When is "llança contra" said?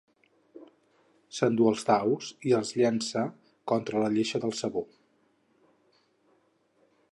2.81-4.03